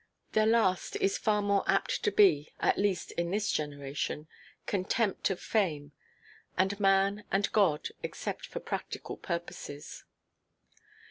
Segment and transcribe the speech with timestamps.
[0.31, 5.91] Their last is far more apt to be—at least in this generation—contempt of fame,
[6.57, 10.03] and man, and God, except for practical purposes.